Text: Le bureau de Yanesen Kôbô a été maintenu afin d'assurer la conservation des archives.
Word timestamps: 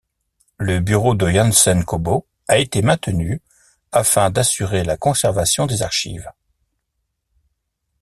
Le 0.57 0.79
bureau 0.79 1.13
de 1.13 1.29
Yanesen 1.29 1.85
Kôbô 1.85 2.25
a 2.47 2.57
été 2.57 2.81
maintenu 2.81 3.39
afin 3.91 4.31
d'assurer 4.31 4.83
la 4.83 4.97
conservation 4.97 5.67
des 5.67 5.83
archives. 5.83 6.31